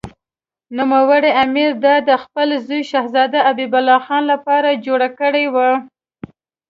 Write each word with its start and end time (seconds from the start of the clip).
نوموړي 0.77 1.31
امیر 1.43 1.71
دا 1.85 1.95
د 2.09 2.11
خپل 2.23 2.47
زوی 2.67 2.81
شهزاده 2.91 3.39
حبیب 3.47 3.73
الله 3.79 3.99
خان 4.05 4.23
لپاره 4.31 4.81
جوړه 4.85 5.09
کړې 5.19 5.45
وه. 5.53 5.69